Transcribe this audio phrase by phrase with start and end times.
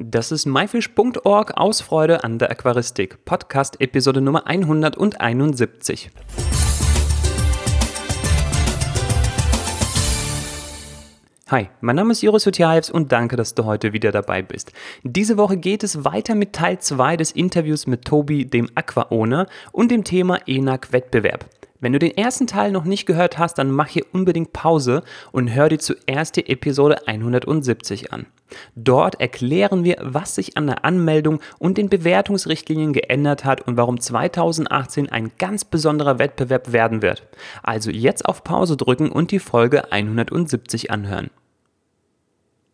[0.00, 6.12] Das ist myfish.org aus Freude an der Aquaristik, Podcast Episode Nummer 171.
[11.50, 14.72] Hi, mein Name ist Joris Jutjaevs und danke, dass du heute wieder dabei bist.
[15.02, 19.90] Diese Woche geht es weiter mit Teil 2 des Interviews mit Tobi, dem Aqua-Owner und
[19.90, 21.44] dem Thema ENAC-Wettbewerb.
[21.80, 25.54] Wenn du den ersten Teil noch nicht gehört hast, dann mach hier unbedingt Pause und
[25.54, 28.26] hör dir zuerst die Episode 170 an.
[28.74, 34.00] Dort erklären wir, was sich an der Anmeldung und den Bewertungsrichtlinien geändert hat und warum
[34.00, 37.28] 2018 ein ganz besonderer Wettbewerb werden wird.
[37.62, 41.30] Also jetzt auf Pause drücken und die Folge 170 anhören.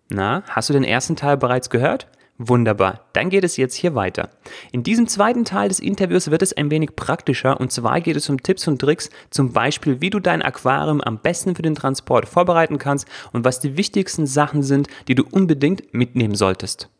[0.08, 2.08] Na, hast du den ersten Teil bereits gehört?
[2.36, 4.28] Wunderbar, dann geht es jetzt hier weiter.
[4.72, 8.28] In diesem zweiten Teil des Interviews wird es ein wenig praktischer und zwar geht es
[8.28, 12.26] um Tipps und Tricks, zum Beispiel wie du dein Aquarium am besten für den Transport
[12.26, 16.90] vorbereiten kannst und was die wichtigsten Sachen sind, die du unbedingt mitnehmen solltest.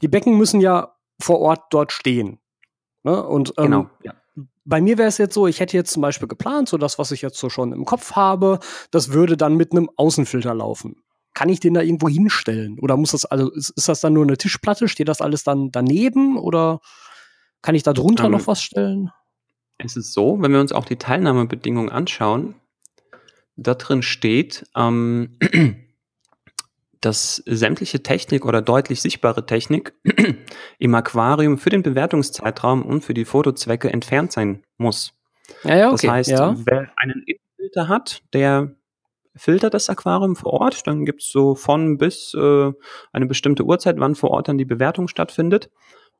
[0.00, 2.38] Die Becken müssen ja vor Ort dort stehen.
[3.02, 3.22] Ne?
[3.22, 4.14] Und ähm, genau, ja
[4.64, 7.10] bei mir wäre es jetzt so, ich hätte jetzt zum Beispiel geplant, so das, was
[7.10, 10.96] ich jetzt so schon im Kopf habe, das würde dann mit einem Außenfilter laufen.
[11.34, 12.78] Kann ich den da irgendwo hinstellen?
[12.78, 14.88] Oder muss das, also ist, ist das dann nur eine Tischplatte?
[14.88, 16.38] Steht das alles dann daneben?
[16.38, 16.80] Oder
[17.60, 19.10] kann ich da drunter um, noch ähm, was stellen?
[19.78, 22.54] Es ist so, wenn wir uns auch die Teilnahmebedingungen anschauen,
[23.56, 25.38] da drin steht, ähm,
[27.04, 29.94] dass sämtliche Technik oder deutlich sichtbare Technik
[30.78, 35.12] im Aquarium für den Bewertungszeitraum und für die Fotozwecke entfernt sein muss.
[35.64, 36.06] Ja, ja, okay.
[36.06, 36.54] Das heißt, ja.
[36.64, 38.74] wer einen Innenfilter hat, der
[39.36, 42.72] filtert das Aquarium vor Ort, dann gibt es so von bis äh,
[43.12, 45.70] eine bestimmte Uhrzeit, wann vor Ort dann die Bewertung stattfindet.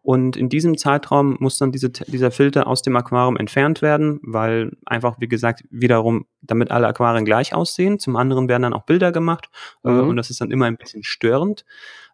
[0.05, 4.77] Und in diesem Zeitraum muss dann diese, dieser Filter aus dem Aquarium entfernt werden, weil
[4.85, 7.99] einfach, wie gesagt, wiederum, damit alle Aquarien gleich aussehen.
[7.99, 9.49] Zum anderen werden dann auch Bilder gemacht
[9.83, 9.99] äh, mhm.
[9.99, 11.65] äh, und das ist dann immer ein bisschen störend.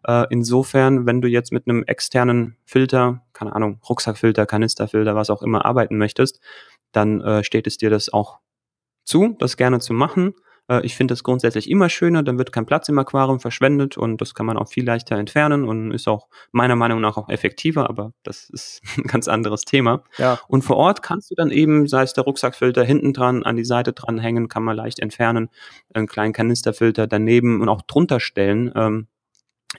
[0.05, 5.41] Äh, insofern, wenn du jetzt mit einem externen Filter, keine Ahnung, Rucksackfilter, Kanisterfilter, was auch
[5.41, 6.39] immer arbeiten möchtest,
[6.93, 8.39] dann äh, steht es dir das auch
[9.03, 10.33] zu, das gerne zu machen.
[10.67, 14.21] Äh, ich finde das grundsätzlich immer schöner, dann wird kein Platz im Aquarium verschwendet und
[14.21, 17.89] das kann man auch viel leichter entfernen und ist auch meiner Meinung nach auch effektiver,
[17.89, 20.03] aber das ist ein ganz anderes Thema.
[20.17, 20.39] Ja.
[20.47, 23.65] Und vor Ort kannst du dann eben, sei es der Rucksackfilter hinten dran, an die
[23.65, 25.49] Seite dran hängen, kann man leicht entfernen,
[25.93, 28.71] einen kleinen Kanisterfilter daneben und auch drunter stellen.
[28.75, 29.07] Ähm,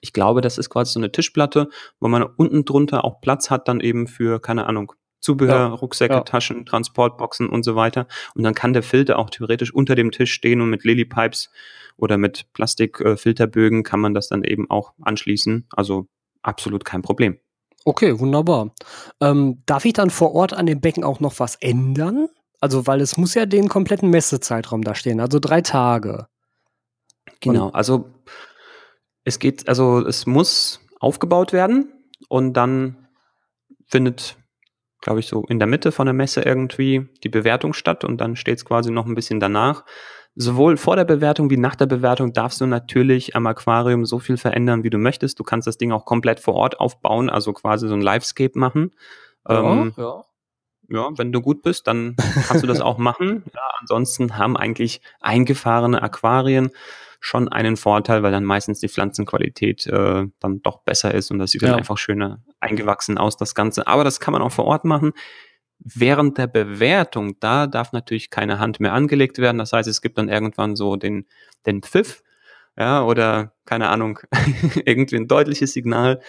[0.01, 1.69] ich glaube, das ist quasi so eine Tischplatte,
[2.01, 4.93] wo man unten drunter auch Platz hat, dann eben für, keine Ahnung,
[5.23, 5.67] Zubehör, ja.
[5.69, 6.21] Rucksäcke, ja.
[6.21, 8.07] Taschen, Transportboxen und so weiter.
[8.35, 11.51] Und dann kann der Filter auch theoretisch unter dem Tisch stehen und mit Lilypipes
[11.97, 15.67] oder mit Plastikfilterbögen äh, kann man das dann eben auch anschließen.
[15.71, 16.09] Also
[16.43, 17.39] absolut kein Problem.
[17.85, 18.73] Okay, wunderbar.
[19.21, 22.29] Ähm, darf ich dann vor Ort an dem Becken auch noch was ändern?
[22.61, 26.29] Also, weil es muss ja den kompletten Messezeitraum da stehen, also drei Tage.
[27.41, 28.11] Genau, also
[29.25, 31.93] es geht, also es muss aufgebaut werden
[32.29, 33.09] und dann
[33.89, 34.37] findet
[35.03, 38.37] glaube ich, so in der Mitte von der Messe irgendwie die Bewertung statt und dann
[38.37, 39.85] steht es quasi noch ein bisschen danach.
[40.35, 44.39] Sowohl vor der Bewertung wie nach der Bewertung darfst du natürlich am Aquarium so viel
[44.39, 45.39] verändern, wie du möchtest.
[45.39, 48.93] Du kannst das Ding auch komplett vor Ort aufbauen, also quasi so ein Livescape machen.
[49.47, 50.25] Ja, ähm, ja.
[50.89, 53.43] ja, wenn du gut bist, dann kannst du das auch machen.
[53.53, 56.71] Ja, ansonsten haben eigentlich eingefahrene Aquarien
[57.25, 61.53] schon einen Vorteil, weil dann meistens die Pflanzenqualität äh, dann doch besser ist und das
[61.53, 61.69] sieht ja.
[61.69, 63.87] dann einfach schöner eingewachsen aus, das Ganze.
[63.87, 65.13] Aber das kann man auch vor Ort machen.
[65.79, 69.59] Während der Bewertung, da darf natürlich keine Hand mehr angelegt werden.
[69.59, 71.27] Das heißt, es gibt dann irgendwann so den,
[71.65, 72.25] den Pfiff,
[72.77, 74.19] ja, oder keine Ahnung,
[74.85, 76.21] irgendwie ein deutliches Signal.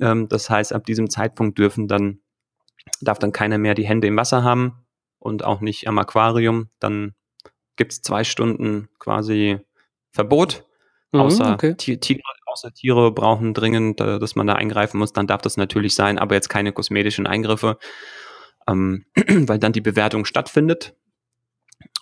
[0.00, 2.20] Ähm, das heißt, ab diesem Zeitpunkt dürfen dann,
[3.02, 4.86] darf dann keiner mehr die Hände im Wasser haben
[5.18, 6.70] und auch nicht am Aquarium.
[6.78, 7.14] Dann
[7.76, 9.60] gibt es zwei Stunden quasi
[10.12, 10.64] Verbot.
[11.12, 11.74] Mhm, außer, okay.
[11.74, 15.94] Tiere, außer Tiere brauchen dringend, äh, dass man da eingreifen muss, dann darf das natürlich
[15.94, 17.78] sein, aber jetzt keine kosmetischen Eingriffe,
[18.68, 20.94] ähm, weil dann die Bewertung stattfindet.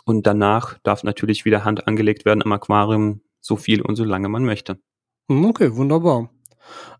[0.05, 4.29] Und danach darf natürlich wieder Hand angelegt werden am Aquarium, so viel und so lange
[4.29, 4.79] man möchte.
[5.29, 6.31] Mhm, okay, wunderbar.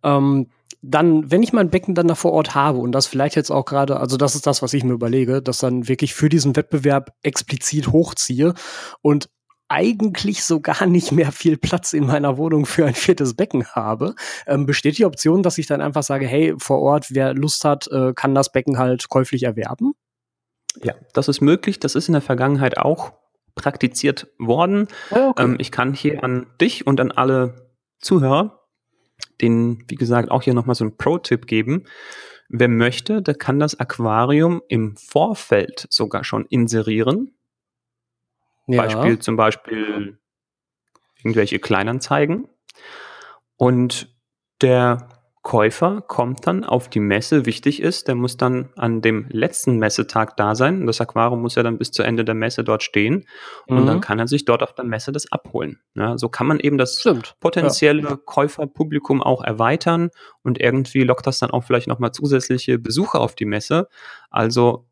[0.03, 0.49] Ähm,
[0.83, 3.67] dann, wenn ich mein Becken dann da vor Ort habe und das vielleicht jetzt auch
[3.67, 7.13] gerade, also das ist das, was ich mir überlege, dass dann wirklich für diesen Wettbewerb
[7.23, 8.55] explizit hochziehe
[9.03, 9.29] und
[9.71, 14.15] eigentlich so gar nicht mehr viel Platz in meiner Wohnung für ein viertes Becken habe,
[14.47, 17.87] ähm, besteht die Option, dass ich dann einfach sage, hey, vor Ort, wer Lust hat,
[17.89, 19.95] äh, kann das Becken halt käuflich erwerben?
[20.83, 21.81] Ja, das ist möglich.
[21.81, 23.13] Das ist in der Vergangenheit auch
[23.55, 24.89] praktiziert worden.
[25.11, 25.43] Ah, okay.
[25.43, 28.61] Ähm, ich kann hier an dich und an alle Zuhörer
[29.41, 31.85] den, wie gesagt, auch hier nochmal so einen Pro-Tipp geben.
[32.49, 37.33] Wer möchte, der kann das Aquarium im Vorfeld sogar schon inserieren
[38.73, 38.83] ja.
[38.83, 40.19] Beispiel zum Beispiel
[41.23, 42.49] irgendwelche Kleinanzeigen.
[43.57, 44.15] Und
[44.63, 45.09] der
[45.43, 50.37] Käufer kommt dann auf die Messe, wichtig ist, der muss dann an dem letzten Messetag
[50.37, 50.87] da sein.
[50.87, 53.27] Das Aquarium muss ja dann bis zu Ende der Messe dort stehen
[53.67, 54.01] und dann Mhm.
[54.03, 55.81] kann er sich dort auf der Messe das abholen.
[55.95, 57.37] Ja, so kann man eben das Stimmt.
[57.41, 60.11] potenzielle Käuferpublikum auch erweitern
[60.43, 63.89] und irgendwie lockt das dann auch vielleicht nochmal zusätzliche Besucher auf die Messe.
[64.29, 64.90] Also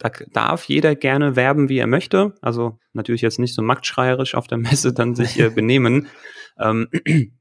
[0.00, 2.34] da darf jeder gerne werben, wie er möchte.
[2.42, 6.08] Also natürlich jetzt nicht so marktschreierisch auf der Messe dann sich äh, benehmen.
[6.58, 6.88] Ähm,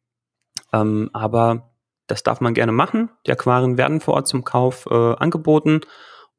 [0.73, 1.71] ähm, aber
[2.07, 3.09] das darf man gerne machen.
[3.25, 5.81] Die Aquarien werden vor Ort zum Kauf äh, angeboten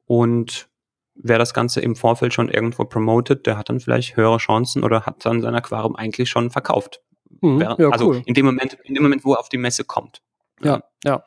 [0.05, 0.69] und
[1.15, 5.05] wer das Ganze im Vorfeld schon irgendwo promotet, der hat dann vielleicht höhere Chancen oder
[5.05, 7.01] hat dann sein Aquarium eigentlich schon verkauft.
[7.41, 7.59] Mhm.
[7.59, 8.21] Wer- Ja, also cool.
[8.25, 10.21] in dem Moment, in dem Moment, wo er auf die Messe kommt.
[10.61, 11.23] Ja, ja.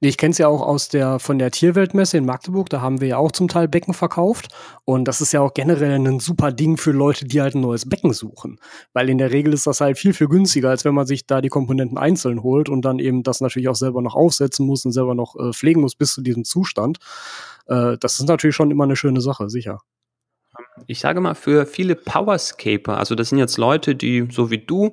[0.00, 3.00] Nee, ich kenne es ja auch aus der von der Tierweltmesse in Magdeburg, da haben
[3.00, 4.48] wir ja auch zum Teil Becken verkauft.
[4.84, 7.88] Und das ist ja auch generell ein super Ding für Leute, die halt ein neues
[7.88, 8.58] Becken suchen.
[8.92, 11.40] Weil in der Regel ist das halt viel, viel günstiger, als wenn man sich da
[11.40, 14.92] die Komponenten einzeln holt und dann eben das natürlich auch selber noch aufsetzen muss und
[14.92, 16.98] selber noch äh, pflegen muss bis zu diesem Zustand.
[17.66, 19.80] Äh, das ist natürlich schon immer eine schöne Sache, sicher.
[20.86, 24.92] Ich sage mal, für viele Powerscaper, also das sind jetzt Leute, die so wie du,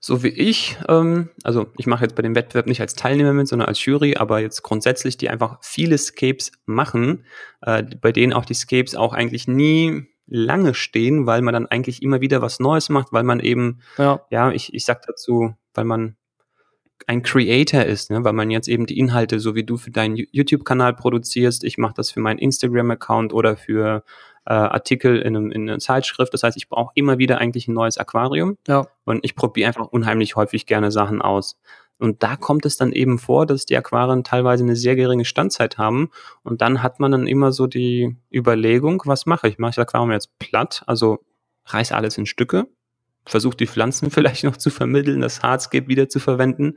[0.00, 3.48] so wie ich, ähm, also ich mache jetzt bei dem Wettbewerb nicht als Teilnehmer mit,
[3.48, 7.24] sondern als Jury, aber jetzt grundsätzlich, die einfach viele Scapes machen,
[7.62, 12.02] äh, bei denen auch die Scapes auch eigentlich nie lange stehen, weil man dann eigentlich
[12.02, 15.84] immer wieder was Neues macht, weil man eben, Ja, ja, ich, ich sag dazu, weil
[15.84, 16.16] man
[17.06, 18.22] ein Creator ist, ne?
[18.24, 21.78] weil man jetzt eben die Inhalte, so wie du für deinen Yo- YouTube-Kanal produzierst, ich
[21.78, 24.02] mache das für meinen Instagram-Account oder für
[24.48, 26.32] äh, Artikel in, einem, in einer Zeitschrift.
[26.32, 29.86] Das heißt, ich brauche immer wieder eigentlich ein neues Aquarium ja, und ich probiere einfach
[29.86, 31.58] unheimlich häufig gerne Sachen aus.
[31.98, 35.78] Und da kommt es dann eben vor, dass die Aquarien teilweise eine sehr geringe Standzeit
[35.78, 36.10] haben.
[36.44, 39.58] Und dann hat man dann immer so die Überlegung, was mache ich?
[39.58, 40.84] Mache ich das Aquarium jetzt platt?
[40.86, 41.18] Also
[41.66, 42.68] reiß alles in Stücke,
[43.28, 46.76] versucht die Pflanzen vielleicht noch zu vermitteln, das Hardscape wieder zu verwenden.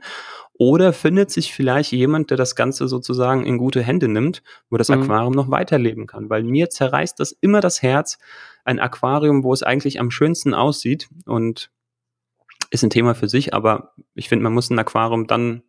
[0.54, 4.88] Oder findet sich vielleicht jemand, der das Ganze sozusagen in gute Hände nimmt, wo das
[4.88, 5.02] Mhm.
[5.02, 6.30] Aquarium noch weiterleben kann.
[6.30, 8.18] Weil mir zerreißt das immer das Herz,
[8.64, 11.70] ein Aquarium, wo es eigentlich am schönsten aussieht und
[12.70, 15.62] ist ein Thema für sich, aber ich finde, man muss ein Aquarium dann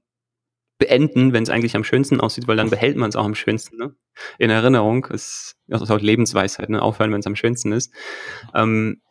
[0.77, 3.77] beenden, wenn es eigentlich am schönsten aussieht, weil dann behält man es auch am schönsten,
[3.77, 3.95] ne?
[4.38, 5.06] In Erinnerung.
[5.06, 6.81] Ist, das ist auch Lebensweisheit, ne?
[6.81, 7.94] Aufhören, wenn es am schönsten ist.
[8.53, 9.01] Ähm,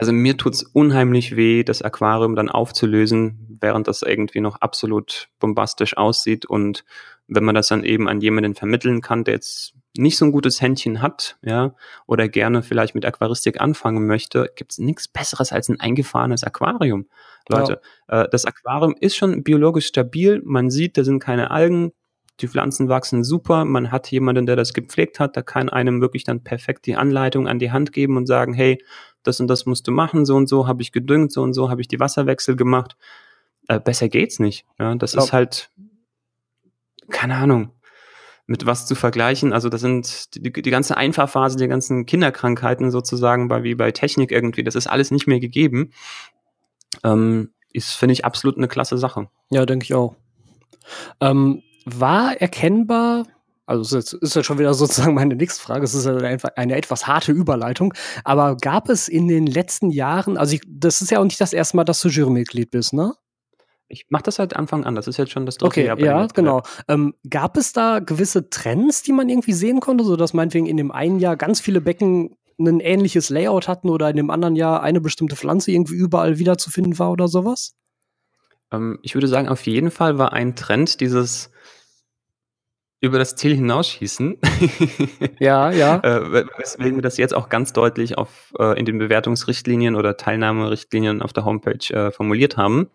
[0.00, 5.94] also mir tut's unheimlich weh, das Aquarium dann aufzulösen, während das irgendwie noch absolut bombastisch
[5.94, 6.46] aussieht.
[6.46, 6.86] Und
[7.28, 10.62] wenn man das dann eben an jemanden vermitteln kann, der jetzt nicht so ein gutes
[10.62, 11.74] Händchen hat, ja,
[12.06, 17.06] oder gerne vielleicht mit Aquaristik anfangen möchte, gibt's nichts Besseres als ein eingefahrenes Aquarium.
[17.50, 20.40] Leute, äh, das Aquarium ist schon biologisch stabil.
[20.46, 21.92] Man sieht, da sind keine Algen.
[22.40, 23.64] Die Pflanzen wachsen super.
[23.64, 25.36] Man hat jemanden, der das gepflegt hat.
[25.36, 28.82] Da kann einem wirklich dann perfekt die Anleitung an die Hand geben und sagen, hey,
[29.22, 30.24] das und das musst du machen.
[30.24, 31.32] So und so habe ich gedüngt.
[31.32, 32.96] So und so habe ich die Wasserwechsel gemacht.
[33.68, 34.66] Äh, besser geht's nicht.
[34.78, 35.70] Ja, das ist halt,
[37.10, 37.70] keine Ahnung,
[38.46, 39.52] mit was zu vergleichen.
[39.52, 44.32] Also das sind die, die ganze Einfahrphase, die ganzen Kinderkrankheiten sozusagen, bei, wie bei Technik
[44.32, 44.64] irgendwie.
[44.64, 45.92] Das ist alles nicht mehr gegeben
[47.04, 49.28] ähm, ist, finde ich, absolut eine klasse Sache.
[49.50, 50.16] Ja, denke ich auch.
[51.20, 53.24] Ähm, war erkennbar,
[53.66, 56.50] also ist jetzt, ist jetzt schon wieder sozusagen meine nächste Frage, es ist ja einfach
[56.56, 57.94] eine etwas harte Überleitung,
[58.24, 61.52] aber gab es in den letzten Jahren, also ich, das ist ja auch nicht das
[61.52, 63.14] erste Mal, dass du Jurymitglied bist, ne?
[63.92, 64.94] Ich mache das seit Anfang an.
[64.94, 66.62] Das ist jetzt schon das dritte Okay, Jahr ja, genau.
[66.86, 70.92] Ähm, gab es da gewisse Trends, die man irgendwie sehen konnte, sodass meinetwegen in dem
[70.92, 75.00] einen Jahr ganz viele Becken ein ähnliches Layout hatten oder in dem anderen Jahr eine
[75.00, 77.74] bestimmte Pflanze irgendwie überall wiederzufinden war oder sowas?
[78.72, 81.50] Ähm, ich würde sagen, auf jeden Fall war ein Trend dieses
[83.02, 84.38] über das Ziel hinausschießen.
[85.38, 85.96] Ja, ja.
[86.00, 91.22] äh, weswegen wir das jetzt auch ganz deutlich auf, äh, in den Bewertungsrichtlinien oder Teilnahmerichtlinien
[91.22, 92.90] auf der Homepage äh, formuliert haben.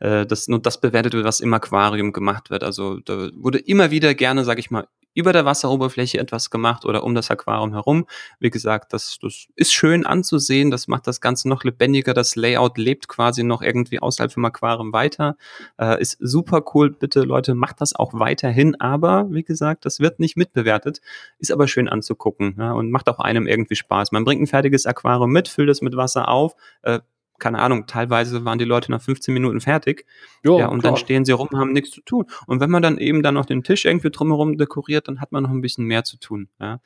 [0.00, 2.62] Äh, dass nur das bewertet wird, was im Aquarium gemacht wird.
[2.62, 7.04] Also da wurde immer wieder gerne, sage ich mal, über der Wasseroberfläche etwas gemacht oder
[7.04, 8.06] um das Aquarium herum.
[8.38, 12.78] Wie gesagt, das, das ist schön anzusehen, das macht das Ganze noch lebendiger, das Layout
[12.78, 15.36] lebt quasi noch irgendwie außerhalb vom Aquarium weiter.
[15.78, 20.20] Äh, ist super cool, bitte Leute, macht das auch weiterhin, aber wie gesagt, das wird
[20.20, 21.00] nicht mitbewertet,
[21.38, 24.12] ist aber schön anzugucken ja, und macht auch einem irgendwie Spaß.
[24.12, 27.00] Man bringt ein fertiges Aquarium mit, füllt es mit Wasser auf, äh,
[27.38, 30.06] keine Ahnung, teilweise waren die Leute nach 15 Minuten fertig.
[30.44, 30.92] Jo, ja, und klar.
[30.92, 32.26] dann stehen sie rum, haben nichts zu tun.
[32.46, 35.44] Und wenn man dann eben dann noch den Tisch irgendwie drumherum dekoriert, dann hat man
[35.44, 36.48] noch ein bisschen mehr zu tun.
[36.60, 36.80] Ja.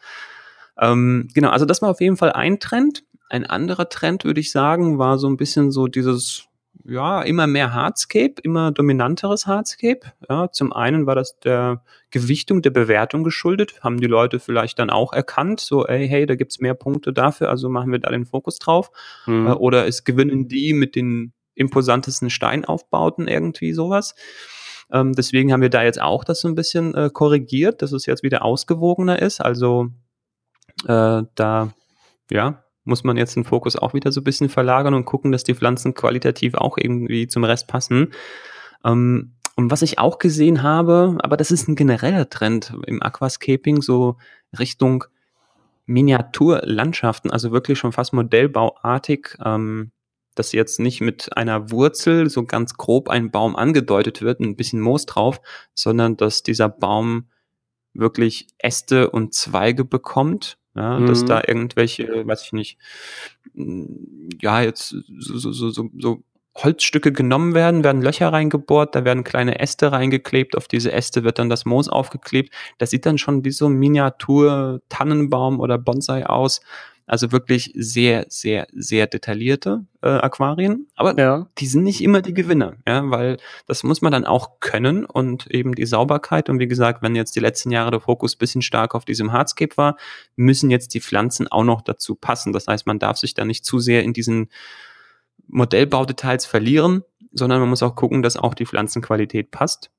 [0.78, 3.04] Ähm, genau, also das war auf jeden Fall ein Trend.
[3.28, 6.48] Ein anderer Trend, würde ich sagen, war so ein bisschen so dieses,
[6.84, 10.00] ja, immer mehr Hardscape, immer dominanteres Hardscape.
[10.28, 14.90] Ja, zum einen war das der Gewichtung der Bewertung geschuldet, haben die Leute vielleicht dann
[14.90, 18.26] auch erkannt, so, ey, hey, da gibt's mehr Punkte dafür, also machen wir da den
[18.26, 18.90] Fokus drauf.
[19.26, 19.46] Mhm.
[19.46, 24.14] Äh, oder es gewinnen die mit den imposantesten Steinaufbauten, irgendwie sowas.
[24.90, 28.06] Ähm, deswegen haben wir da jetzt auch das so ein bisschen äh, korrigiert, dass es
[28.06, 29.40] jetzt wieder ausgewogener ist.
[29.40, 29.88] Also
[30.86, 31.72] äh, da,
[32.30, 35.44] ja, muss man jetzt den Fokus auch wieder so ein bisschen verlagern und gucken, dass
[35.44, 38.12] die Pflanzen qualitativ auch irgendwie zum Rest passen.
[38.84, 43.82] Ähm, und was ich auch gesehen habe, aber das ist ein genereller Trend im Aquascaping,
[43.82, 44.16] so
[44.58, 45.04] Richtung
[45.86, 49.92] Miniaturlandschaften, also wirklich schon fast modellbauartig, ähm,
[50.34, 54.80] dass jetzt nicht mit einer Wurzel so ganz grob ein Baum angedeutet wird, ein bisschen
[54.80, 55.40] Moos drauf,
[55.74, 57.28] sondern dass dieser Baum
[57.92, 61.06] wirklich Äste und Zweige bekommt, ja, mhm.
[61.06, 62.78] dass da irgendwelche, weiß ich nicht,
[64.40, 64.88] ja, jetzt
[65.18, 66.22] so, so, so, so
[66.54, 71.38] Holzstücke genommen werden, werden Löcher reingebohrt, da werden kleine Äste reingeklebt, auf diese Äste wird
[71.38, 72.52] dann das Moos aufgeklebt.
[72.78, 76.60] Das sieht dann schon wie so ein Miniatur-Tannenbaum oder Bonsai aus.
[77.06, 80.86] Also wirklich sehr, sehr, sehr detaillierte äh, Aquarien.
[80.94, 81.48] Aber ja.
[81.58, 85.50] die sind nicht immer die Gewinner, ja, weil das muss man dann auch können und
[85.50, 86.48] eben die Sauberkeit.
[86.48, 89.76] Und wie gesagt, wenn jetzt die letzten Jahre der Fokus bisschen stark auf diesem Hardscape
[89.76, 89.96] war,
[90.36, 92.52] müssen jetzt die Pflanzen auch noch dazu passen.
[92.52, 94.48] Das heißt, man darf sich da nicht zu sehr in diesen
[95.48, 99.90] Modellbaudetails verlieren, sondern man muss auch gucken, dass auch die Pflanzenqualität passt.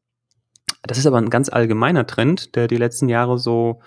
[0.83, 3.81] Das ist aber ein ganz allgemeiner Trend, der die letzten Jahre so,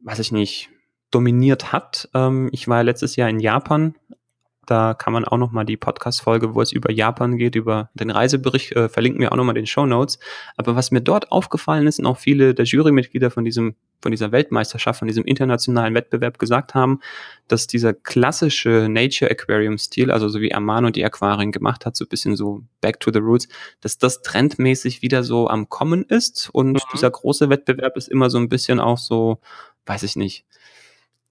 [0.00, 0.70] weiß ich nicht,
[1.16, 2.08] dominiert hat.
[2.14, 3.94] Ähm, ich war letztes Jahr in Japan
[4.66, 8.72] da kann man auch nochmal die Podcast-Folge, wo es über Japan geht, über den Reisebericht,
[8.72, 10.18] äh, verlinken wir auch nochmal den Show Notes.
[10.56, 14.32] Aber was mir dort aufgefallen ist und auch viele der Jurymitglieder von diesem, von dieser
[14.32, 16.98] Weltmeisterschaft, von diesem internationalen Wettbewerb gesagt haben,
[17.46, 22.04] dass dieser klassische Nature Aquarium Stil, also so wie Amano die Aquarien gemacht hat, so
[22.04, 23.46] ein bisschen so back to the roots,
[23.80, 26.80] dass das trendmäßig wieder so am Kommen ist und mhm.
[26.92, 29.38] dieser große Wettbewerb ist immer so ein bisschen auch so,
[29.86, 30.44] weiß ich nicht,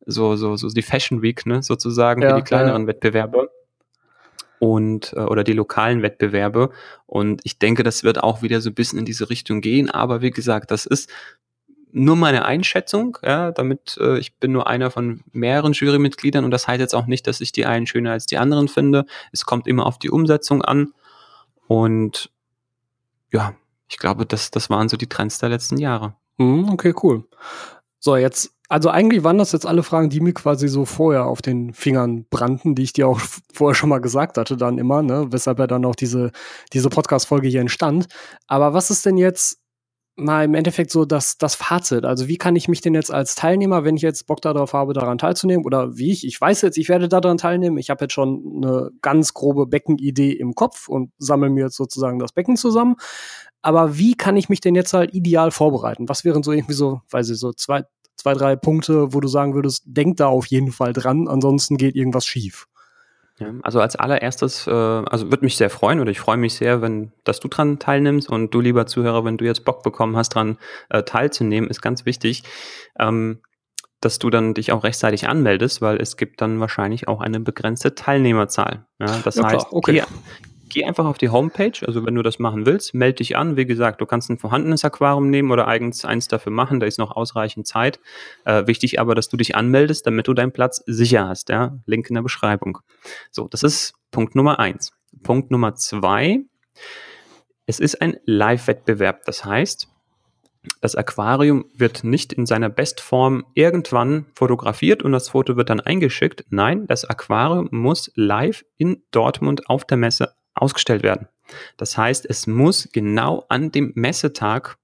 [0.06, 2.88] so, so, so die Fashion Week, ne, sozusagen ja, für die kleineren ja.
[2.88, 3.50] Wettbewerbe
[4.60, 6.72] und äh, oder die lokalen Wettbewerbe.
[7.06, 9.90] Und ich denke, das wird auch wieder so ein bisschen in diese Richtung gehen.
[9.90, 11.10] Aber wie gesagt, das ist
[11.92, 16.68] nur meine Einschätzung, ja, damit äh, ich bin nur einer von mehreren Jurymitgliedern und das
[16.68, 19.06] heißt jetzt auch nicht, dass ich die einen schöner als die anderen finde.
[19.32, 20.94] Es kommt immer auf die Umsetzung an
[21.68, 22.32] und
[23.32, 23.56] ja,
[23.88, 26.16] ich glaube, das, das waren so die Trends der letzten Jahre.
[26.38, 27.24] Mhm, okay, cool.
[28.00, 31.42] So, jetzt also eigentlich waren das jetzt alle Fragen, die mir quasi so vorher auf
[31.42, 33.20] den Fingern brannten, die ich dir auch
[33.54, 35.28] vorher schon mal gesagt hatte, dann immer, ne?
[35.30, 36.32] weshalb ja dann auch diese,
[36.74, 38.08] diese Podcast-Folge hier entstand.
[38.48, 39.60] Aber was ist denn jetzt
[40.18, 42.06] mal im Endeffekt so das, das Fazit?
[42.06, 44.94] Also wie kann ich mich denn jetzt als Teilnehmer, wenn ich jetzt Bock darauf habe,
[44.94, 48.14] daran teilzunehmen, oder wie ich, ich weiß jetzt, ich werde daran teilnehmen, ich habe jetzt
[48.14, 52.96] schon eine ganz grobe Beckenidee im Kopf und sammle mir jetzt sozusagen das Becken zusammen.
[53.62, 56.08] Aber wie kann ich mich denn jetzt halt ideal vorbereiten?
[56.08, 57.84] Was wären so irgendwie so, weiß ich, so zwei,
[58.16, 61.96] zwei, drei Punkte, wo du sagen würdest, denk da auf jeden Fall dran, ansonsten geht
[61.96, 62.68] irgendwas schief?
[63.38, 66.82] Ja, also als allererstes, äh, also würde mich sehr freuen oder ich freue mich sehr,
[66.82, 70.30] wenn, dass du dran teilnimmst und du, lieber Zuhörer, wenn du jetzt Bock bekommen hast,
[70.30, 70.58] dran
[70.90, 72.44] äh, teilzunehmen, ist ganz wichtig,
[72.98, 73.40] ähm,
[74.00, 77.94] dass du dann dich auch rechtzeitig anmeldest, weil es gibt dann wahrscheinlich auch eine begrenzte
[77.94, 78.86] Teilnehmerzahl.
[79.00, 79.94] Ja, das ja, heißt, okay.
[79.94, 80.04] geh,
[80.70, 83.58] geh einfach auf die Homepage, also wenn du das machen willst, melde dich an.
[83.58, 87.00] Wie gesagt, du kannst ein vorhandenes Aquarium nehmen oder eigens eins dafür machen, da ist
[87.00, 88.00] noch ausreichend Zeit.
[88.46, 91.50] Äh, wichtig aber, dass du dich anmeldest, damit du deinen Platz sicher hast.
[91.50, 91.78] Ja?
[91.86, 92.80] Link in der Beschreibung.
[93.32, 94.92] So, das ist Punkt Nummer eins.
[95.24, 96.42] Punkt Nummer zwei.
[97.66, 99.24] Es ist ein Live-Wettbewerb.
[99.26, 99.88] Das heißt,
[100.82, 106.46] das Aquarium wird nicht in seiner Bestform irgendwann fotografiert und das Foto wird dann eingeschickt.
[106.50, 111.28] Nein, das Aquarium muss live in Dortmund auf der Messe ausgestellt werden.
[111.78, 114.78] Das heißt, es muss genau an dem Messetag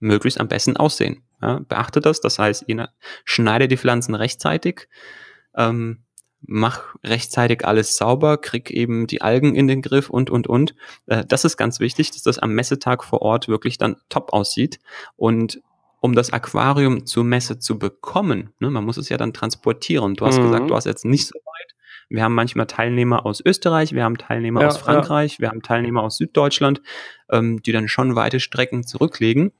[0.00, 1.22] möglichst am besten aussehen.
[1.42, 2.90] Ja, beachte das, das heißt, ihr
[3.24, 4.88] schneide die Pflanzen rechtzeitig,
[5.54, 6.02] ähm,
[6.42, 10.74] mach rechtzeitig alles sauber, krieg eben die Algen in den Griff und, und, und.
[11.06, 14.80] Äh, das ist ganz wichtig, dass das am Messetag vor Ort wirklich dann top aussieht.
[15.16, 15.62] Und
[16.00, 20.14] um das Aquarium zur Messe zu bekommen, ne, man muss es ja dann transportieren.
[20.14, 20.44] Du hast mhm.
[20.44, 21.74] gesagt, du hast jetzt nicht so weit
[22.10, 25.38] wir haben manchmal Teilnehmer aus Österreich, wir haben Teilnehmer ja, aus Frankreich, ja.
[25.38, 26.82] wir haben Teilnehmer aus Süddeutschland,
[27.30, 29.52] ähm, die dann schon weite Strecken zurücklegen.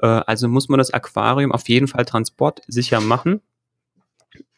[0.00, 3.40] Äh, also muss man das Aquarium auf jeden Fall transportsicher machen.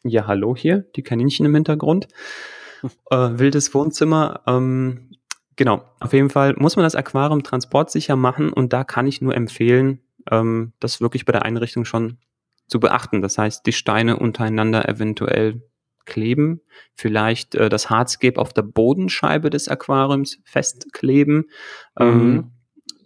[0.03, 2.09] Ja, hallo hier, die Kaninchen im Hintergrund.
[3.11, 4.41] Äh, wildes Wohnzimmer.
[4.47, 5.11] Ähm,
[5.55, 9.35] genau, auf jeden Fall muss man das Aquarium transportsicher machen und da kann ich nur
[9.35, 12.17] empfehlen, ähm, das wirklich bei der Einrichtung schon
[12.69, 13.21] zu beachten.
[13.21, 15.61] Das heißt, die Steine untereinander eventuell
[16.11, 16.61] kleben,
[16.95, 21.47] vielleicht äh, das Hardscape auf der Bodenscheibe des Aquariums festkleben,
[21.99, 22.37] ähm, mhm.
[22.37, 22.51] ähm,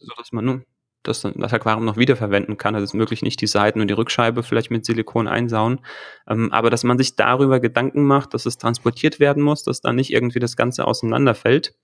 [0.00, 0.62] so dass man nur
[1.04, 2.75] das, das Aquarium noch wiederverwenden kann.
[2.75, 5.80] Also es ist möglich, nicht die Seiten und die Rückscheibe vielleicht mit Silikon einsauen.
[6.26, 9.92] Ähm, aber dass man sich darüber Gedanken macht, dass es transportiert werden muss, dass da
[9.92, 11.75] nicht irgendwie das Ganze auseinanderfällt.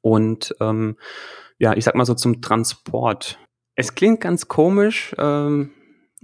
[0.00, 0.96] Und ähm,
[1.58, 3.38] ja, ich sag mal so zum Transport.
[3.74, 5.70] Es klingt ganz komisch, ähm,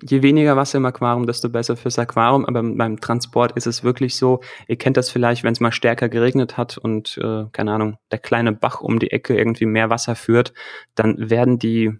[0.02, 2.44] je weniger Wasser im Aquarium, desto besser fürs Aquarium.
[2.44, 6.08] Aber beim Transport ist es wirklich so, ihr kennt das vielleicht, wenn es mal stärker
[6.08, 10.14] geregnet hat und, äh, keine Ahnung, der kleine Bach um die Ecke irgendwie mehr Wasser
[10.14, 10.52] führt,
[10.94, 11.98] dann werden die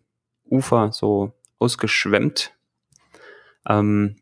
[0.50, 2.53] Ufer so ausgeschwemmt.
[3.69, 4.17] Ähm,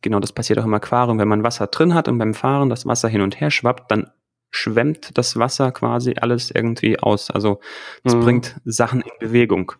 [0.00, 1.18] genau, das passiert auch im Aquarium.
[1.18, 4.10] Wenn man Wasser drin hat und beim Fahren das Wasser hin und her schwappt, dann
[4.50, 7.30] schwemmt das Wasser quasi alles irgendwie aus.
[7.30, 7.60] Also
[8.04, 8.20] es mhm.
[8.20, 9.72] bringt Sachen in Bewegung.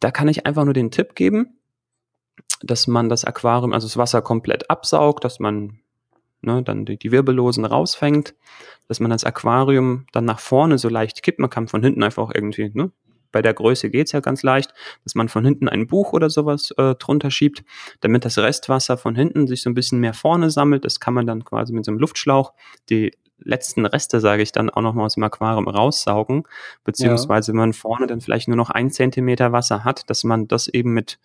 [0.00, 1.59] Da kann ich einfach nur den Tipp geben,
[2.60, 5.80] dass man das Aquarium, also das Wasser komplett absaugt, dass man
[6.42, 8.34] ne, dann die, die Wirbellosen rausfängt,
[8.88, 11.38] dass man das Aquarium dann nach vorne so leicht kippt.
[11.38, 12.90] Man kann von hinten einfach auch irgendwie, ne,
[13.32, 14.74] bei der Größe geht's ja ganz leicht,
[15.04, 17.64] dass man von hinten ein Buch oder sowas äh, drunter schiebt,
[18.00, 20.84] damit das Restwasser von hinten sich so ein bisschen mehr vorne sammelt.
[20.84, 22.52] Das kann man dann quasi mit so einem Luftschlauch
[22.88, 23.12] die
[23.42, 26.44] letzten Reste, sage ich dann, auch nochmal aus dem Aquarium raussaugen,
[26.84, 27.54] beziehungsweise ja.
[27.54, 30.92] wenn man vorne dann vielleicht nur noch ein Zentimeter Wasser hat, dass man das eben
[30.92, 31.18] mit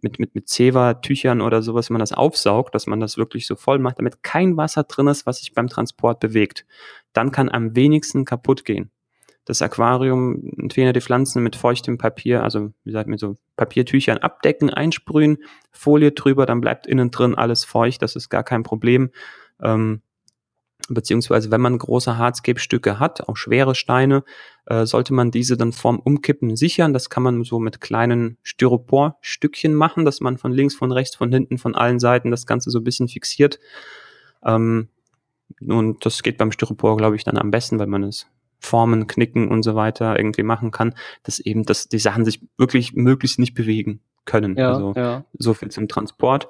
[0.00, 3.56] mit, mit, mit Zewa-Tüchern oder sowas, wenn man das aufsaugt, dass man das wirklich so
[3.56, 6.64] voll macht, damit kein Wasser drin ist, was sich beim Transport bewegt.
[7.12, 8.90] Dann kann am wenigsten kaputt gehen.
[9.44, 14.70] Das Aquarium, entweder die Pflanzen mit feuchtem Papier, also wie gesagt, mit so Papiertüchern abdecken,
[14.70, 15.38] einsprühen,
[15.72, 19.10] Folie drüber, dann bleibt innen drin alles feucht, das ist gar kein Problem.
[19.60, 20.00] Ähm,
[20.94, 24.24] beziehungsweise wenn man große Hardscape-Stücke hat, auch schwere Steine,
[24.66, 26.92] äh, sollte man diese dann vorm Umkippen sichern.
[26.92, 31.32] Das kann man so mit kleinen Styropor-Stückchen machen, dass man von links, von rechts, von
[31.32, 33.58] hinten, von allen Seiten das Ganze so ein bisschen fixiert.
[34.44, 34.88] Ähm,
[35.60, 38.26] und das geht beim Styropor, glaube ich, dann am besten, weil man es
[38.58, 40.94] formen, knicken und so weiter irgendwie machen kann,
[41.24, 44.56] dass eben dass die Sachen sich wirklich möglichst nicht bewegen können.
[44.56, 45.24] Ja, also ja.
[45.36, 46.48] so viel zum Transport.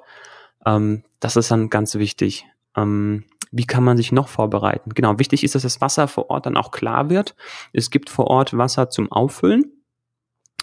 [0.65, 2.45] Ähm, das ist dann ganz wichtig.
[2.75, 4.89] Ähm, wie kann man sich noch vorbereiten?
[4.95, 7.35] Genau, wichtig ist, dass das Wasser vor Ort dann auch klar wird.
[7.71, 9.83] Es gibt vor Ort Wasser zum Auffüllen.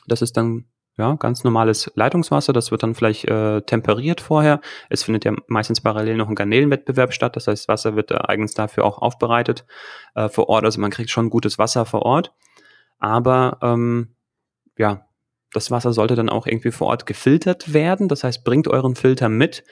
[0.09, 0.65] Das ist dann
[0.99, 4.61] ja, ganz normales Leitungswasser, das wird dann vielleicht äh, temperiert vorher.
[4.91, 8.55] Es findet ja meistens parallel noch ein Garnelenwettbewerb statt, das heißt, Wasser wird äh, eigens
[8.55, 9.65] dafür auch aufbereitet
[10.15, 10.65] äh, vor Ort.
[10.65, 12.35] Also man kriegt schon gutes Wasser vor Ort.
[12.99, 14.17] Aber ähm,
[14.77, 15.07] ja,
[15.53, 18.09] das Wasser sollte dann auch irgendwie vor Ort gefiltert werden.
[18.09, 19.65] Das heißt, bringt euren Filter mit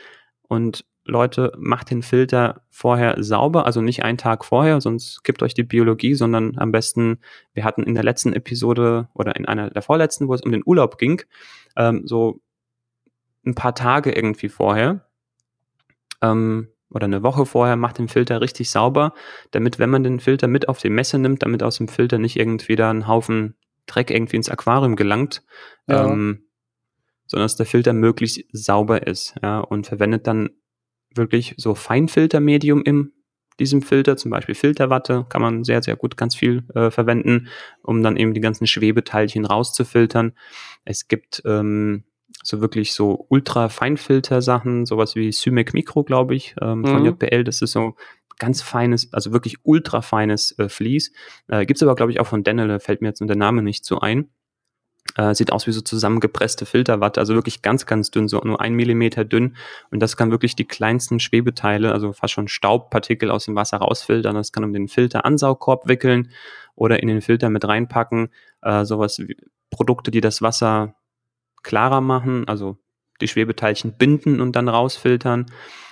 [0.49, 5.55] und Leute, macht den Filter vorher sauber, also nicht einen Tag vorher, sonst gibt euch
[5.55, 7.19] die Biologie, sondern am besten,
[7.55, 10.63] wir hatten in der letzten Episode oder in einer der vorletzten, wo es um den
[10.65, 11.23] Urlaub ging,
[11.77, 12.41] ähm, so
[13.45, 15.07] ein paar Tage irgendwie vorher
[16.21, 19.15] ähm, oder eine Woche vorher, macht den Filter richtig sauber,
[19.51, 22.37] damit, wenn man den Filter mit auf die Messe nimmt, damit aus dem Filter nicht
[22.37, 23.55] irgendwie da ein Haufen
[23.87, 25.43] Dreck irgendwie ins Aquarium gelangt,
[25.89, 26.07] ja.
[26.07, 26.45] ähm,
[27.27, 30.51] sondern dass der Filter möglichst sauber ist, ja, und verwendet dann
[31.19, 33.13] wirklich so Feinfiltermedium in
[33.61, 37.49] diesem Filter, zum Beispiel Filterwatte, kann man sehr, sehr gut ganz viel äh, verwenden,
[37.83, 40.33] um dann eben die ganzen Schwebeteilchen rauszufiltern.
[40.85, 42.05] Es gibt ähm,
[42.43, 47.07] so wirklich so ultra-Feinfilter-Sachen, sowas wie Symec Micro, glaube ich, ähm, von mhm.
[47.07, 47.45] JPL.
[47.45, 47.95] Das ist so
[48.39, 51.13] ganz feines, also wirklich ultra feines äh, Vlies.
[51.49, 53.63] Äh, Gibt es aber, glaube ich, auch von Denele, fällt mir jetzt nur der Name
[53.63, 54.31] nicht so ein.
[55.17, 58.75] Äh, sieht aus wie so zusammengepresste Filterwatte, also wirklich ganz, ganz dünn, so nur ein
[58.75, 59.57] Millimeter dünn.
[59.91, 64.35] Und das kann wirklich die kleinsten Schwebeteile, also fast schon Staubpartikel aus dem Wasser rausfiltern.
[64.35, 66.31] Das kann um den Filter Ansaugkorb wickeln
[66.75, 68.29] oder in den Filter mit reinpacken.
[68.63, 69.37] Äh, sowas wie
[69.71, 70.95] Produkte, die das Wasser
[71.63, 72.77] klarer machen, also
[73.21, 75.47] die Schwebeteilchen binden und dann rausfiltern.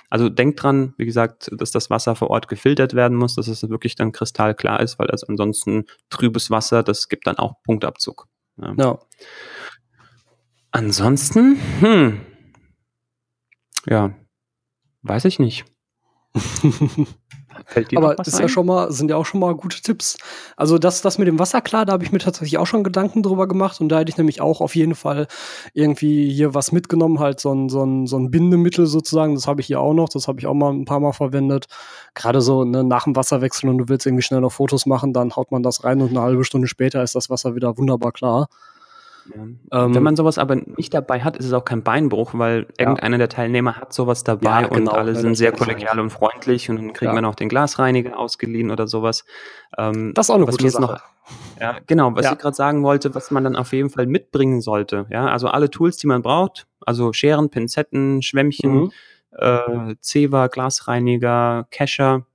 [0.09, 3.69] Also denkt dran, wie gesagt, dass das Wasser vor Ort gefiltert werden muss, dass es
[3.69, 8.27] wirklich dann kristallklar ist, weil das ansonsten trübes Wasser, das gibt dann auch Punktabzug.
[8.57, 8.73] Ja.
[8.73, 8.99] No.
[10.71, 12.21] Ansonsten, hm,
[13.85, 14.13] ja,
[15.01, 15.65] weiß ich nicht.
[17.95, 20.17] Aber das ist ja schon mal, sind ja auch schon mal gute Tipps.
[20.55, 23.23] Also das, das mit dem Wasser klar, da habe ich mir tatsächlich auch schon Gedanken
[23.23, 25.27] drüber gemacht und da hätte ich nämlich auch auf jeden Fall
[25.73, 29.35] irgendwie hier was mitgenommen, halt so ein, so ein, so ein Bindemittel sozusagen.
[29.35, 31.67] Das habe ich hier auch noch, das habe ich auch mal ein paar Mal verwendet.
[32.13, 35.35] Gerade so ne, nach dem Wasserwechsel und du willst irgendwie schnell noch Fotos machen, dann
[35.35, 38.47] haut man das rein und eine halbe Stunde später ist das Wasser wieder wunderbar klar.
[39.35, 39.85] Ja.
[39.85, 42.85] Ähm, Wenn man sowas aber nicht dabei hat, ist es auch kein Beinbruch, weil ja.
[42.85, 46.69] irgendeiner der Teilnehmer hat sowas dabei ja, genau, und alle sind sehr kollegial und freundlich
[46.69, 49.25] und dann kriegt man auch den Glasreiniger ausgeliehen oder sowas.
[49.77, 50.81] Ähm, das ist auch eine gute Sache.
[50.81, 51.01] Noch,
[51.59, 55.05] ja, genau, was ich gerade sagen wollte, was man dann auf jeden Fall mitbringen sollte.
[55.09, 58.91] Ja, also alle Tools, die man braucht, also Scheren, Pinzetten, Schwämmchen, mhm.
[59.31, 62.25] äh, Zewa, Glasreiniger, Kescher,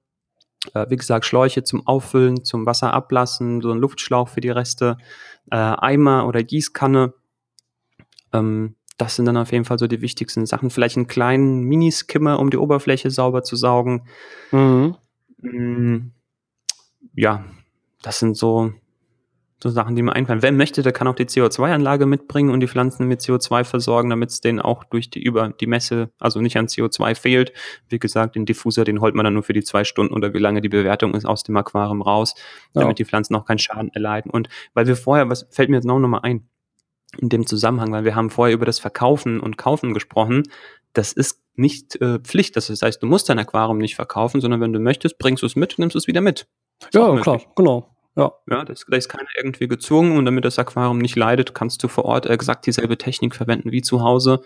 [0.74, 4.96] äh, wie gesagt, Schläuche zum Auffüllen, zum Wasser ablassen, so ein Luftschlauch für die Reste,
[5.50, 7.14] äh, Eimer oder Gießkanne.
[8.32, 10.70] Ähm, das sind dann auf jeden Fall so die wichtigsten Sachen.
[10.70, 14.06] Vielleicht einen kleinen Miniskimmer, um die Oberfläche sauber zu saugen.
[14.50, 14.96] Mhm.
[15.38, 16.12] Mm,
[17.14, 17.44] ja,
[18.02, 18.72] das sind so
[19.62, 20.42] so Sachen, die mir einfallen.
[20.42, 24.30] Wer möchte, der kann auch die CO2-Anlage mitbringen und die Pflanzen mit CO2 versorgen, damit
[24.30, 27.52] es denen auch durch die über die Messe, also nicht an CO2 fehlt.
[27.88, 30.38] Wie gesagt, den Diffuser, den holt man dann nur für die zwei Stunden oder wie
[30.38, 32.34] lange die Bewertung ist aus dem Aquarium raus,
[32.72, 32.94] damit ja.
[32.94, 34.30] die Pflanzen auch keinen Schaden erleiden.
[34.30, 36.48] Und weil wir vorher, was fällt mir jetzt noch mal ein,
[37.18, 40.44] in dem Zusammenhang, weil wir haben vorher über das Verkaufen und Kaufen gesprochen.
[40.92, 42.56] Das ist nicht äh, Pflicht.
[42.56, 45.54] Das heißt, du musst dein Aquarium nicht verkaufen, sondern wenn du möchtest, bringst du es
[45.54, 46.46] mit und nimmst es wieder mit.
[46.92, 47.92] Ja, klar, genau.
[48.16, 48.32] Ja.
[48.48, 51.88] Ja, das, da ist keiner irgendwie gezwungen und damit das Aquarium nicht leidet, kannst du
[51.88, 54.42] vor Ort exakt dieselbe Technik verwenden wie zu Hause.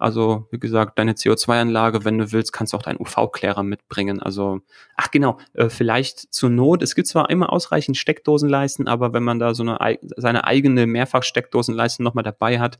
[0.00, 4.22] Also, wie gesagt, deine CO2-Anlage, wenn du willst, kannst du auch deinen UV-Klärer mitbringen.
[4.22, 4.60] Also,
[4.96, 6.84] ach genau, äh, vielleicht zur Not.
[6.84, 12.04] Es gibt zwar immer ausreichend Steckdosenleisten, aber wenn man da so eine seine eigene Mehrfach-Steckdosenleiste
[12.04, 12.78] nochmal dabei hat,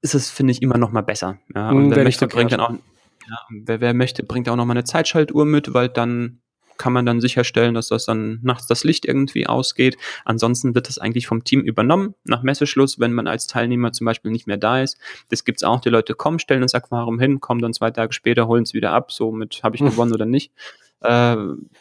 [0.00, 1.38] ist es, finde ich, immer nochmal besser.
[1.54, 4.76] Ja, und hm, wer möchte, bringt dann auch, ja, wer, wer möchte, bringt auch nochmal
[4.76, 6.41] eine Zeitschaltuhr mit, weil dann
[6.82, 9.96] kann man dann sicherstellen, dass das dann nachts das Licht irgendwie ausgeht.
[10.24, 14.32] Ansonsten wird das eigentlich vom Team übernommen nach Messeschluss, wenn man als Teilnehmer zum Beispiel
[14.32, 14.98] nicht mehr da ist.
[15.28, 15.80] Das gibt's auch.
[15.80, 18.90] Die Leute kommen, stellen das Aquarium hin, kommen dann zwei Tage später, holen es wieder
[18.90, 19.12] ab.
[19.12, 19.90] Somit habe ich hm.
[19.90, 20.50] gewonnen oder nicht.
[21.02, 21.36] Äh,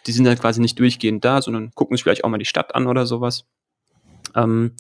[0.05, 2.75] die sind dann quasi nicht durchgehend da, sondern gucken sich vielleicht auch mal die Stadt
[2.75, 3.45] an oder sowas.
[4.35, 4.73] Ähm,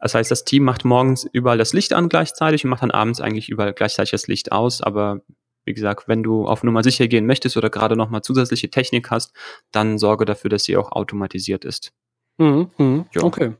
[0.00, 3.20] das heißt, das Team macht morgens überall das Licht an gleichzeitig und macht dann abends
[3.20, 5.20] eigentlich überall gleichzeitig das Licht aus, aber
[5.68, 9.32] wie gesagt, wenn du auf Nummer sicher gehen möchtest oder gerade nochmal zusätzliche Technik hast,
[9.70, 11.92] dann sorge dafür, dass sie auch automatisiert ist.
[12.38, 13.22] Mhm, mh, ja.
[13.22, 13.52] Okay.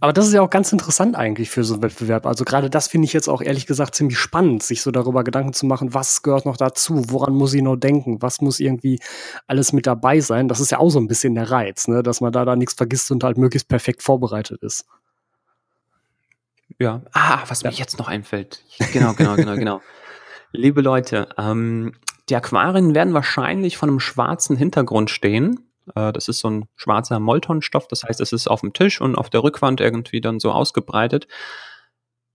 [0.00, 2.24] Aber das ist ja auch ganz interessant eigentlich für so einen Wettbewerb.
[2.24, 5.52] Also gerade das finde ich jetzt auch ehrlich gesagt ziemlich spannend, sich so darüber Gedanken
[5.52, 8.98] zu machen, was gehört noch dazu, woran muss ich noch denken, was muss irgendwie
[9.46, 10.48] alles mit dabei sein.
[10.48, 12.02] Das ist ja auch so ein bisschen der Reiz, ne?
[12.02, 14.86] dass man da da nichts vergisst und halt möglichst perfekt vorbereitet ist.
[16.78, 17.02] Ja.
[17.12, 17.70] Ah, was ja.
[17.70, 18.64] mir jetzt noch einfällt.
[18.92, 19.80] Genau, genau, genau, genau.
[20.52, 21.92] Liebe Leute, ähm,
[22.28, 25.70] die Aquarien werden wahrscheinlich von einem schwarzen Hintergrund stehen.
[25.94, 29.16] Äh, das ist so ein schwarzer Moltonstoff, das heißt, es ist auf dem Tisch und
[29.16, 31.28] auf der Rückwand irgendwie dann so ausgebreitet.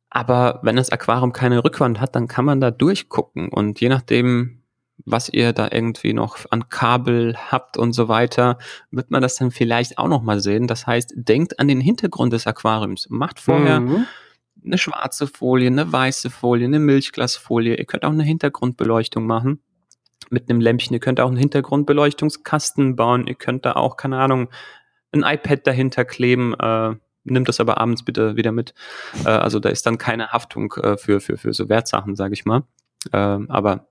[0.10, 4.62] Aber wenn das Aquarium keine Rückwand hat, dann kann man da durchgucken und je nachdem,
[5.04, 8.58] was ihr da irgendwie noch an Kabel habt und so weiter,
[8.92, 10.68] wird man das dann vielleicht auch noch mal sehen.
[10.68, 13.08] Das heißt, denkt an den Hintergrund des Aquariums.
[13.10, 14.06] Macht vorher mhm
[14.66, 17.76] eine schwarze Folie, eine weiße Folie, eine Milchglasfolie.
[17.76, 19.62] Ihr könnt auch eine Hintergrundbeleuchtung machen
[20.30, 20.94] mit einem Lämpchen.
[20.94, 23.28] Ihr könnt auch einen Hintergrundbeleuchtungskasten bauen.
[23.28, 24.50] Ihr könnt da auch, keine Ahnung,
[25.12, 26.54] ein iPad dahinter kleben.
[26.60, 28.74] Äh, nimmt das aber abends bitte wieder mit.
[29.24, 32.46] Äh, also da ist dann keine Haftung äh, für, für, für so Wertsachen, sage ich
[32.46, 32.64] mal.
[33.12, 33.88] Äh, aber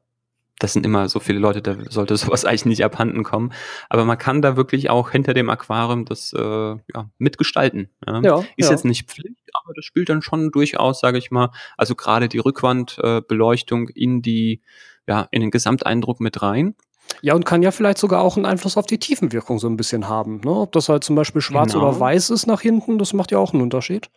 [0.59, 3.53] das sind immer so viele Leute, da sollte sowas eigentlich nicht abhanden kommen.
[3.89, 7.89] Aber man kann da wirklich auch hinter dem Aquarium das äh, ja, mitgestalten.
[8.07, 8.21] Ja.
[8.21, 8.71] ja ist ja.
[8.71, 12.39] jetzt nicht Pflicht, aber das spielt dann schon durchaus, sage ich mal, also gerade die
[12.39, 14.63] Rückwandbeleuchtung äh, in die,
[15.07, 16.75] ja, in den Gesamteindruck mit rein.
[17.21, 20.09] Ja, und kann ja vielleicht sogar auch einen Einfluss auf die Tiefenwirkung so ein bisschen
[20.09, 20.41] haben.
[20.41, 20.51] Ne?
[20.51, 21.89] Ob das halt zum Beispiel schwarz genau.
[21.89, 24.11] oder weiß ist nach hinten, das macht ja auch einen Unterschied.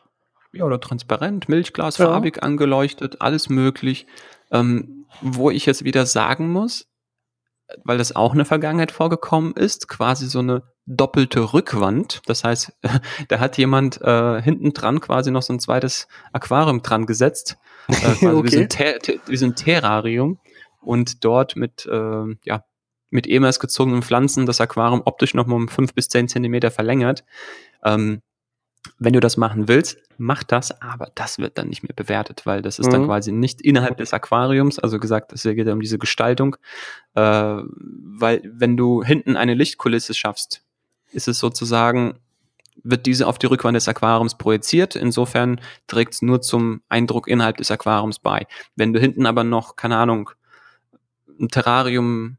[0.53, 2.07] Ja, oder transparent, Milchglas, ja.
[2.07, 4.07] farbig angeleuchtet, alles möglich.
[4.51, 6.87] Ähm, wo ich jetzt wieder sagen muss,
[7.83, 12.21] weil das auch in der Vergangenheit vorgekommen ist, quasi so eine doppelte Rückwand.
[12.25, 12.73] Das heißt,
[13.27, 17.57] da hat jemand äh, hinten dran quasi noch so ein zweites Aquarium dran gesetzt,
[17.87, 18.43] äh, quasi okay.
[18.43, 20.39] wie, so ein Ter wie so ein Terrarium
[20.81, 22.63] und dort mit äh, ja
[23.09, 27.23] mit ehemals gezogenen Pflanzen das Aquarium optisch noch mal um fünf bis zehn Zentimeter verlängert.
[27.83, 28.21] Ähm,
[28.99, 32.61] wenn du das machen willst, mach das, aber das wird dann nicht mehr bewertet, weil
[32.61, 32.91] das ist mhm.
[32.91, 36.55] dann quasi nicht innerhalb des Aquariums, also gesagt, es geht ja um diese Gestaltung,
[37.15, 40.63] äh, weil wenn du hinten eine Lichtkulisse schaffst,
[41.11, 42.19] ist es sozusagen,
[42.83, 47.57] wird diese auf die Rückwand des Aquariums projiziert, insofern trägt es nur zum Eindruck innerhalb
[47.57, 48.47] des Aquariums bei.
[48.75, 50.29] Wenn du hinten aber noch, keine Ahnung,
[51.39, 52.37] ein Terrarium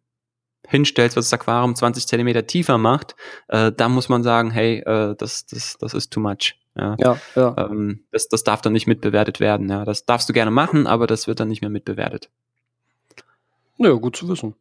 [0.66, 3.16] hinstellst, was das Aquarium 20 Zentimeter tiefer macht,
[3.48, 6.56] äh, da muss man sagen, hey, äh, das, das, das ist too much.
[6.76, 7.20] Ja, ja.
[7.34, 7.54] ja.
[7.58, 9.68] Ähm, das, das darf dann nicht mitbewertet werden.
[9.68, 12.30] Ja, das darfst du gerne machen, aber das wird dann nicht mehr mitbewertet.
[13.78, 14.54] Naja, gut zu wissen.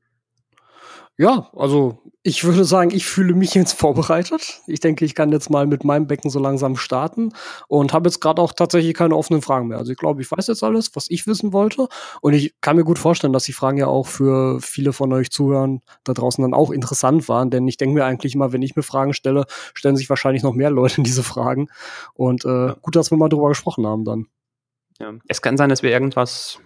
[1.19, 4.61] Ja, also ich würde sagen, ich fühle mich jetzt vorbereitet.
[4.67, 7.31] Ich denke, ich kann jetzt mal mit meinem Becken so langsam starten
[7.67, 9.79] und habe jetzt gerade auch tatsächlich keine offenen Fragen mehr.
[9.79, 11.87] Also ich glaube, ich weiß jetzt alles, was ich wissen wollte.
[12.21, 15.31] Und ich kann mir gut vorstellen, dass die Fragen ja auch für viele von euch
[15.31, 17.49] Zuhören da draußen dann auch interessant waren.
[17.49, 20.53] Denn ich denke mir eigentlich immer, wenn ich mir Fragen stelle, stellen sich wahrscheinlich noch
[20.53, 21.69] mehr Leute diese Fragen.
[22.13, 24.27] Und äh, gut, dass wir mal drüber gesprochen haben dann.
[24.99, 25.13] Ja.
[25.27, 26.59] Es kann sein, dass wir irgendwas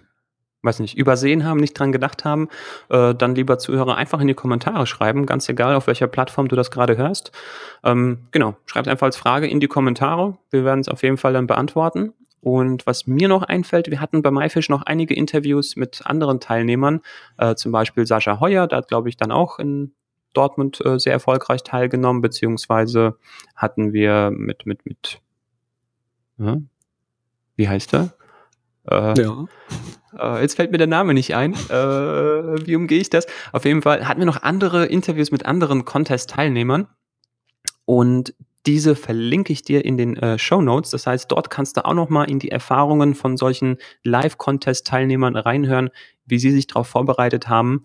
[0.62, 2.48] weiß nicht, übersehen haben, nicht dran gedacht haben,
[2.88, 6.56] äh, dann lieber Zuhörer einfach in die Kommentare schreiben, ganz egal, auf welcher Plattform du
[6.56, 7.32] das gerade hörst.
[7.84, 10.38] Ähm, genau, schreibt einfach als Frage in die Kommentare.
[10.50, 12.12] Wir werden es auf jeden Fall dann beantworten.
[12.40, 17.00] Und was mir noch einfällt, wir hatten bei MyFish noch einige Interviews mit anderen Teilnehmern,
[17.38, 19.92] äh, zum Beispiel Sascha Heuer, da hat, glaube ich, dann auch in
[20.32, 23.16] Dortmund äh, sehr erfolgreich teilgenommen, beziehungsweise
[23.54, 25.20] hatten wir mit, mit, mit,
[26.38, 26.58] ja,
[27.54, 28.14] wie heißt er?
[28.90, 29.44] Äh, ja.
[30.18, 31.54] Äh, jetzt fällt mir der Name nicht ein.
[31.54, 33.26] Äh, wie umgehe ich das?
[33.52, 36.88] Auf jeden Fall hatten wir noch andere Interviews mit anderen Contest-Teilnehmern.
[37.84, 38.34] Und
[38.66, 40.90] diese verlinke ich dir in den äh, Show Notes.
[40.90, 45.90] Das heißt, dort kannst du auch noch mal in die Erfahrungen von solchen Live-Contest-Teilnehmern reinhören,
[46.26, 47.82] wie sie sich darauf vorbereitet haben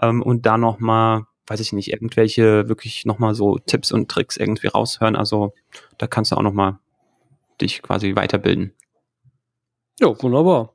[0.00, 4.10] ähm, und da noch mal, weiß ich nicht, irgendwelche wirklich noch mal so Tipps und
[4.10, 5.16] Tricks irgendwie raushören.
[5.16, 5.52] Also
[5.98, 6.78] da kannst du auch noch mal
[7.60, 8.72] dich quasi weiterbilden.
[10.00, 10.74] Ja, wunderbar.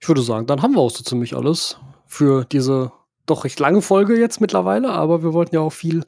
[0.00, 2.92] Ich würde sagen, dann haben wir auch so ziemlich alles für diese
[3.26, 6.04] doch recht lange Folge jetzt mittlerweile, aber wir wollten ja auch viel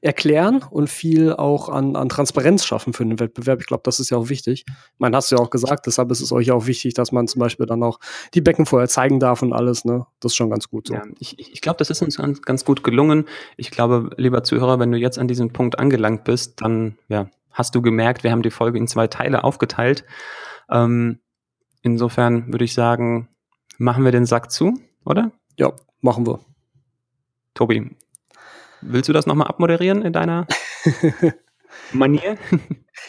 [0.00, 3.60] erklären und viel auch an, an Transparenz schaffen für den Wettbewerb.
[3.60, 4.64] Ich glaube, das ist ja auch wichtig.
[4.66, 7.28] Ich meine, hast du ja auch gesagt, deshalb ist es euch auch wichtig, dass man
[7.28, 8.00] zum Beispiel dann auch
[8.34, 9.84] die Becken vorher zeigen darf und alles.
[9.84, 10.06] Ne?
[10.20, 10.94] Das ist schon ganz gut so.
[10.94, 13.26] Ja, ich ich glaube, das ist uns ganz, ganz gut gelungen.
[13.56, 17.74] Ich glaube, lieber Zuhörer, wenn du jetzt an diesem Punkt angelangt bist, dann ja, hast
[17.74, 20.04] du gemerkt, wir haben die Folge in zwei Teile aufgeteilt.
[20.70, 21.18] Ähm,
[21.82, 23.28] insofern würde ich sagen,
[23.78, 25.32] machen wir den Sack zu, oder?
[25.58, 26.40] Ja, machen wir.
[27.54, 27.94] Tobi,
[28.80, 30.46] willst du das nochmal abmoderieren in deiner
[31.92, 32.38] Manier?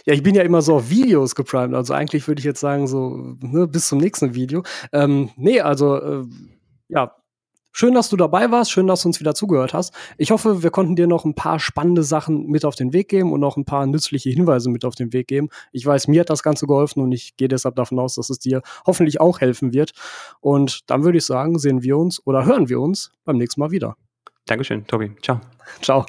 [0.05, 1.75] Ja, ich bin ja immer so auf Videos geprimed.
[1.75, 4.63] Also eigentlich würde ich jetzt sagen, so ne, bis zum nächsten Video.
[4.91, 6.25] Ähm, nee, also äh,
[6.89, 7.15] ja,
[7.73, 8.71] schön, dass du dabei warst.
[8.71, 9.93] Schön, dass du uns wieder zugehört hast.
[10.17, 13.33] Ich hoffe, wir konnten dir noch ein paar spannende Sachen mit auf den Weg geben
[13.33, 15.49] und auch ein paar nützliche Hinweise mit auf den Weg geben.
[15.73, 18.39] Ich weiß, mir hat das Ganze geholfen und ich gehe deshalb davon aus, dass es
[18.39, 19.91] dir hoffentlich auch helfen wird.
[20.39, 23.71] Und dann würde ich sagen, sehen wir uns oder hören wir uns beim nächsten Mal
[23.71, 23.97] wieder.
[24.45, 25.11] Dankeschön, Tobi.
[25.21, 25.41] Ciao.
[25.81, 26.05] Ciao.